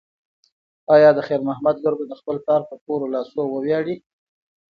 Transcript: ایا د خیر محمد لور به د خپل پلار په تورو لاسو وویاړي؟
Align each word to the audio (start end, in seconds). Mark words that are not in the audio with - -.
ایا 0.95 1.09
د 1.13 1.19
خیر 1.27 1.41
محمد 1.49 1.75
لور 1.83 1.93
به 1.99 2.05
د 2.07 2.13
خپل 2.19 2.35
پلار 2.43 2.61
په 2.69 2.75
تورو 2.85 3.05
لاسو 3.13 3.39
وویاړي؟ 3.51 3.95